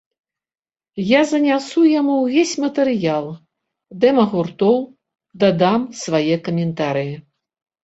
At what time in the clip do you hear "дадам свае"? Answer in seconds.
5.47-6.35